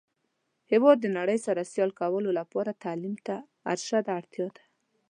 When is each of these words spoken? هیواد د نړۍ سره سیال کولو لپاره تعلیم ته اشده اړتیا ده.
هیواد 0.71 0.97
د 1.01 1.05
نړۍ 1.17 1.39
سره 1.45 1.69
سیال 1.71 1.91
کولو 1.99 2.29
لپاره 2.39 2.79
تعلیم 2.83 3.15
ته 3.25 3.35
اشده 3.73 4.11
اړتیا 4.19 4.47
ده. 4.55 4.63